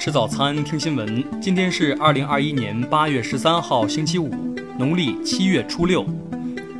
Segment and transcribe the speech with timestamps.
[0.00, 1.22] 吃早餐，听新闻。
[1.42, 4.30] 今天是二零二一年八月十三号，星期五，
[4.78, 6.06] 农历七月初六。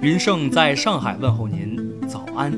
[0.01, 2.51] 云盛在上海问候您，早安。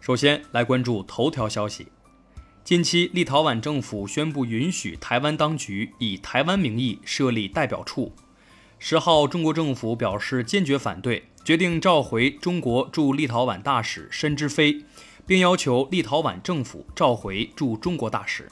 [0.00, 1.88] 首先来关注头条消息。
[2.62, 8.12] 近期，立陶宛政府宣布允许台湾当局以台湾名义设立代表处。
[8.78, 11.24] 十号，中国政府表示坚决反对。
[11.44, 14.82] 决定召回中国驻立陶宛大使申之飞，
[15.26, 18.50] 并要求立陶宛政府召回驻中国大使。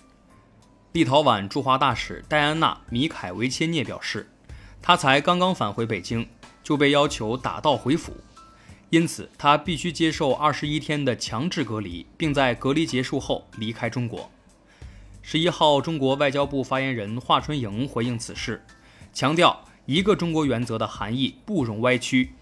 [0.92, 4.30] 立陶宛驻华大使戴安娜·米凯维切涅表示，
[4.82, 6.28] 他才刚刚返回北京，
[6.62, 8.12] 就被要求打道回府，
[8.90, 14.30] 因此他必须接受二十一天的强制隔离，并在隔离结束后离开中国。
[15.22, 18.62] 十一号，中国外交部发言人华春莹回应此事，
[19.14, 22.34] 强调一个中国原则的含义不容歪曲。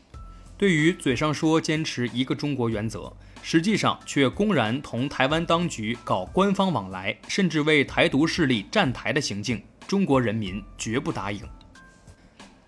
[0.61, 3.11] 对于嘴上说坚持一个中国原则，
[3.43, 11.41] 实际上却公然同台湾当局搞官方往来，甚至为台独势力站台的行径，中国人民绝不答应。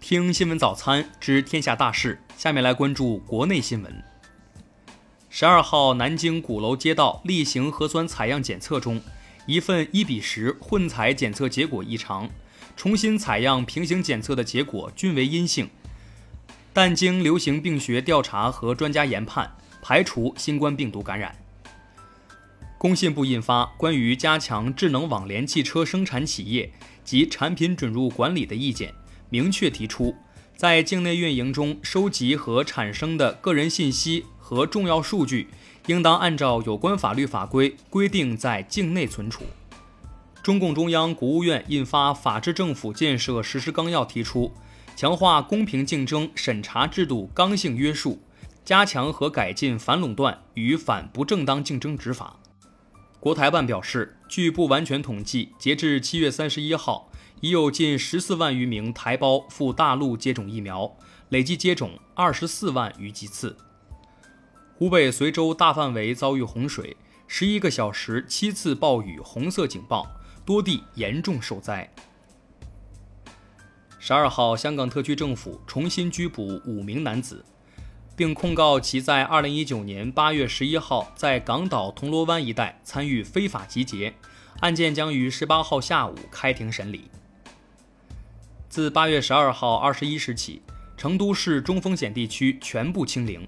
[0.01, 4.03] 听新闻早餐知天下大事，下面来关注国内新闻。
[5.29, 9.03] 十二号，南京鼓楼街道例行核酸采样检测中，
[9.45, 12.31] 一份一比十混采检测结果异常，
[12.75, 15.69] 重新采样平行检测的结果均为阴性。
[16.73, 19.51] 但经流行病学调查和专家研判，
[19.83, 21.35] 排除新冠病毒感染。
[22.79, 26.73] 工信部印发关于加强智能网联汽车生产企业
[27.05, 28.93] 及产品准入管理的意见，
[29.29, 30.17] 明确提出，
[30.57, 35.49] 在境内运营中收集和产生的个人信息和重要数据，
[35.87, 39.45] 应当按照有关法律法规规定在境内存储。
[40.43, 44.53] 中共中央、国务院印发《法治政府建设实施纲要》，提出。
[44.95, 48.21] 强化公平竞争审查制度刚性约束，
[48.65, 52.37] 加强和改进反垄断与反不正当竞争执法。
[53.19, 57.11] 国台办表示，据不完全统计，截至七月三十一号，
[57.41, 60.97] 已有近十四万余名台胞赴大陆接种疫苗，
[61.31, 63.57] 累计接种二十四万余剂次。
[64.77, 70.07] 湖北随州大范围遭遇洪水，十一个小时七次暴雨红色警报，
[70.45, 71.93] 多地严重受灾。
[74.05, 77.45] 十二号，香港特区政府重新拘捕五名男子，
[78.17, 84.13] 并控告其在二零一九年八月十一号在港岛铜锣湾一带参与非法集结。
[84.59, 87.05] 案件将于十八号下午开庭审理。
[88.69, 90.63] 自八月十二号二十一时起，
[90.97, 93.47] 成都市中风险地区全部清零，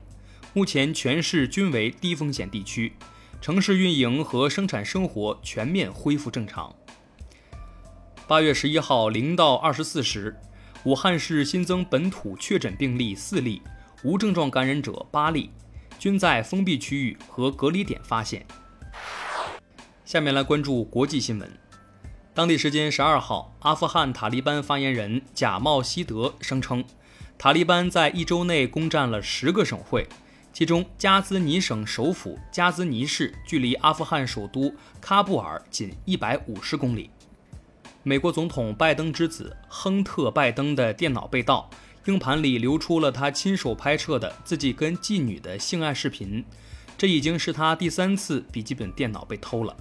[0.53, 2.93] 目前全市均为低风险地区，
[3.41, 6.73] 城市运营和生产生活全面恢复正常。
[8.27, 10.35] 八月十一号零到二十四时，
[10.85, 13.61] 武汉市新增本土确诊病例四例，
[14.03, 15.51] 无症状感染者八例，
[15.99, 18.47] 均在封闭区域和隔离点发现。
[20.07, 21.51] 下面来关注国际新闻。
[22.33, 26.83] 当地时间十二号，阿富汗塔利班发言人贾茂希德声称，
[27.37, 30.09] 塔利班在一周内攻占了十个省会，
[30.51, 37.11] 其中加兹尼省首府加兹尼市距离阿富汗首都喀布尔仅一百五十公里。
[38.07, 41.71] 美国总统拜登之子亨特·拜登的电脑被盗，
[42.05, 46.45] 硬盘里流出了他亲手拍摄的自己跟妓女的性爱视频。
[46.99, 49.75] 这已经是他第三次笔记本电脑被偷了。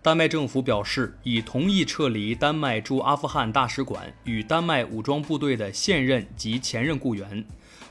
[0.00, 7.44] 丹麦政府表示，已同意撤离丹麦驻阿富汗大使馆与丹麦武装部队的现任及前任雇员，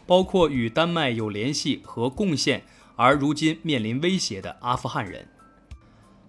[0.08, 2.64] 包括与丹麦有联系和贡献
[2.96, 5.28] 而如今面临威胁的阿富汗人。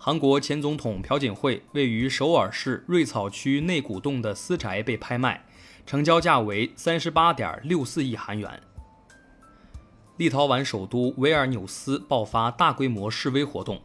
[0.06, 5.44] 韩国前总统朴槿惠位于首尔市瑞草区内古洞的私宅被拍卖，
[5.84, 8.48] 成交价为三十八点六四亿韩元。
[10.16, 13.82] 立陶宛首都维尔纽斯爆发大规模示威活动，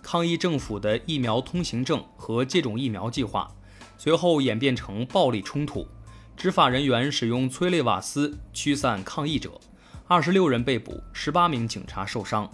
[0.00, 3.50] 抗议政府的疫苗通行证和接种疫苗计划，
[3.98, 5.88] 随后演变成暴力冲突，
[6.36, 9.60] 执法人员使用催泪瓦斯驱散抗议者，
[10.06, 12.48] 二十六人被捕，十八名警察受伤。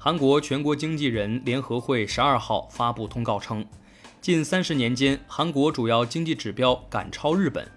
[0.00, 3.66] 韩国全国经纪人联合会十二号发布通告称，
[4.20, 7.68] 近三十年间，韩国主要经济指标赶超日本，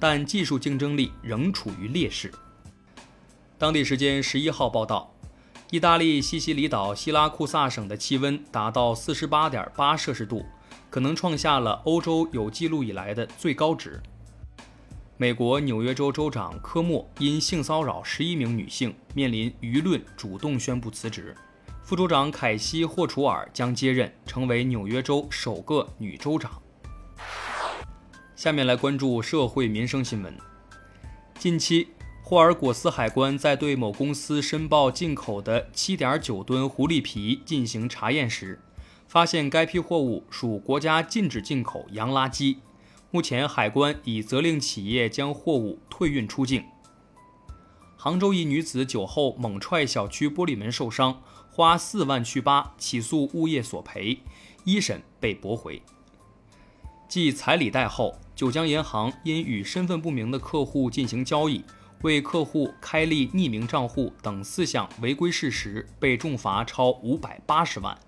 [0.00, 2.32] 但技术竞争力仍处于劣势。
[3.58, 5.14] 当地时间十一号报道，
[5.70, 10.46] 意大利西西里岛希拉库萨省的气温达到四十八点八摄氏度，
[10.88, 14.00] 可能创下了欧洲有记录以来的最高值。
[15.18, 21.36] 美国纽约州州长科莫因性骚扰十一名女性，面临舆论，主动宣布辞职。
[21.86, 26.60] 副州长凯西·霍楚尔将接任，成为纽约州首个女州长。
[28.34, 30.36] 下面来关注社会民生新闻。
[31.38, 31.86] 近期，
[32.24, 38.60] 霍尔果斯海关在对某公司申报进口的7.9吨狐狸皮进行查验时，
[39.06, 42.56] 发现该批货物属国家禁止进口洋垃圾。
[43.12, 46.64] 目前，海关已责令企业将货物退运出境。
[48.06, 54.20] 杭州一女子酒后猛踹小区玻璃门受伤，花四万去疤，起诉物业索赔，
[54.62, 55.82] 一审被驳回。
[57.08, 61.64] 继彩礼贷后，九江银行因与身份不明的客户进行交易。
[62.02, 67.98] 为客户开立匿名账户等四项违规事实，被重罚超五百八十万。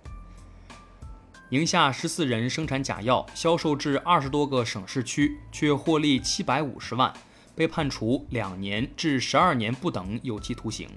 [1.48, 7.12] 宁夏十四人生产假药，销售至二十多个省市区，却获利七百五十万，
[7.58, 10.88] 被判处两年至十二年不等有期徒刑。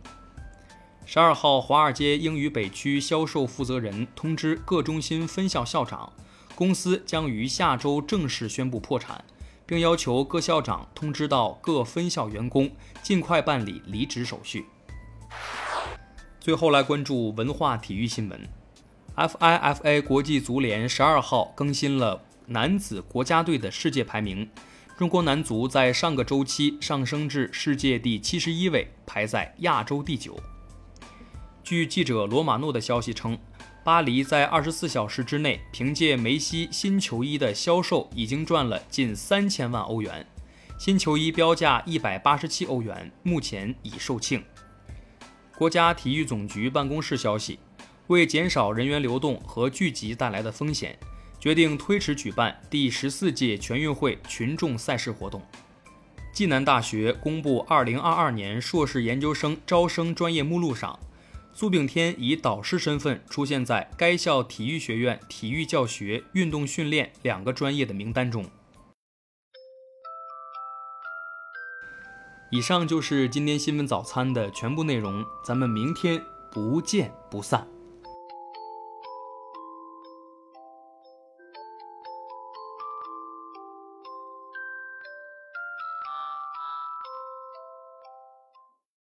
[1.07, 6.13] 十二号，华尔街英语北区销售负责人通知各中心分校校长，
[6.53, 9.25] 公司将于下周正式宣布破产。
[9.65, 12.69] 并要求各校长通知到各分校员工，
[13.01, 14.65] 尽快办理离职手续。
[16.41, 18.49] 最后来关注文化体育新闻
[19.15, 24.49] ，FIFA 国际足联十二号更新了男子国家队的世界排名，
[25.01, 30.39] 中国男足在上个周期上升至世界第七十一位，排在亚洲第九。
[31.63, 33.35] 据记者罗马诺的消息称。
[33.83, 40.23] 巴黎在二十四小时之内，凭借梅西新球衣的销售，已经赚了近三千万欧元。
[40.77, 44.43] 新球衣标价一百八十七欧元，目前已售罄。
[45.57, 47.57] 国家体育总局办公室消息，
[48.05, 50.95] 为减少人员流动和聚集带来的风险，
[51.41, 55.41] 决定推迟举办第十四届全运会群众赛事活动。
[56.31, 60.97] 暨南大学公布二零二二年硕士研究生招生专业目录上。
[61.51, 68.45] 苏炳添以导师身份出现在该校体育学院体育教学、运动训练两个专业的名单中。
[72.51, 77.67] 以上就是今天新闻早餐的全部内容，咱们明天不见不散。